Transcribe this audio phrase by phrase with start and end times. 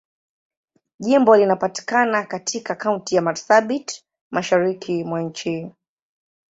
[0.99, 5.71] Jimbo linapatikana katika Kaunti ya Marsabit, Mashariki mwa nchi.